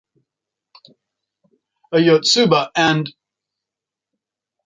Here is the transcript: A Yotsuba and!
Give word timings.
A 1.97 1.97
Yotsuba 1.99 2.71
and! 2.75 3.07